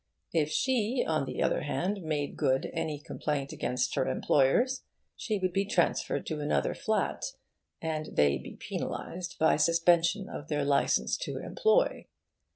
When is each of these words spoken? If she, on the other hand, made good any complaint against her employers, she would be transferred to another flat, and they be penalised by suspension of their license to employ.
If 0.33 0.49
she, 0.49 1.05
on 1.07 1.25
the 1.27 1.43
other 1.43 1.61
hand, 1.61 2.01
made 2.01 2.35
good 2.35 2.71
any 2.73 2.97
complaint 2.97 3.51
against 3.53 3.93
her 3.93 4.07
employers, 4.07 4.81
she 5.15 5.37
would 5.37 5.53
be 5.53 5.63
transferred 5.63 6.25
to 6.25 6.39
another 6.39 6.73
flat, 6.73 7.23
and 7.83 8.07
they 8.13 8.39
be 8.39 8.55
penalised 8.55 9.37
by 9.37 9.57
suspension 9.57 10.27
of 10.27 10.47
their 10.47 10.65
license 10.65 11.17
to 11.17 11.37
employ. 11.37 12.07